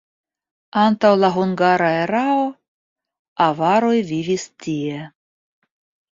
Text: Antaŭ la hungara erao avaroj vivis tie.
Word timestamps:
Antaŭ 0.83 1.09
la 1.23 1.27
hungara 1.33 1.89
erao 2.05 2.45
avaroj 3.47 3.91
vivis 4.13 4.47
tie. 4.65 5.03